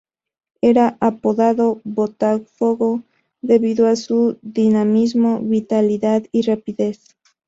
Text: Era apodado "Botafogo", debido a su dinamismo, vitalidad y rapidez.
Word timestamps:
Era 0.63 0.97
apodado 0.99 1.79
"Botafogo", 1.83 3.03
debido 3.43 3.85
a 3.85 3.95
su 3.95 4.39
dinamismo, 4.41 5.39
vitalidad 5.41 6.23
y 6.31 6.41
rapidez. 6.41 7.15